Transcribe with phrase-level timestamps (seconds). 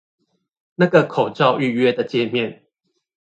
[0.73, 2.65] 那個口罩預約的介面